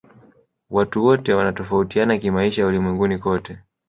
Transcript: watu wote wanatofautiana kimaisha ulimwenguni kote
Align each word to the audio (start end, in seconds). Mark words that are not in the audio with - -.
watu 0.69 1.03
wote 1.03 1.33
wanatofautiana 1.33 2.17
kimaisha 2.17 2.65
ulimwenguni 2.67 3.17
kote 3.17 3.59